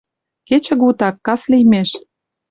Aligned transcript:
Кечыгутак, 0.47 1.15
кас 1.25 1.41
лиймеш 1.51 1.89